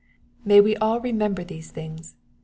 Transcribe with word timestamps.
May 0.43 0.61
we 0.61 0.75
all 0.77 0.99
remember 0.99 1.43
these 1.43 1.69
things. 1.69 2.15